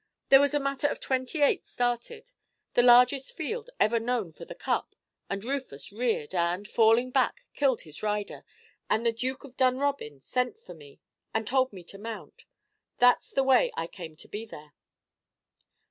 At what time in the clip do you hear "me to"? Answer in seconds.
11.71-11.99